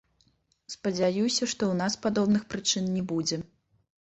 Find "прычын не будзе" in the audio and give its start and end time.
2.55-3.41